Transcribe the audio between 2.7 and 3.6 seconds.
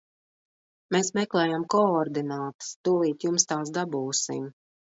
tūlīt jums